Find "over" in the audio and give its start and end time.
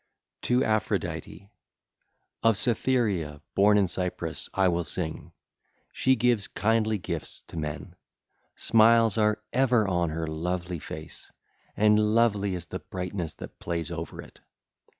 13.91-14.23